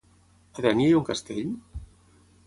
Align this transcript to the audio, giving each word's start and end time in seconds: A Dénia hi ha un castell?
A 0.61 0.63
Dénia 0.65 0.87
hi 0.91 0.95
ha 0.95 1.01
un 1.01 1.05
castell? 1.09 1.51